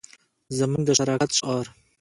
زموږ 0.57 0.83
د 0.85 0.89
شرکت 0.99 1.31
شعار 1.37 1.65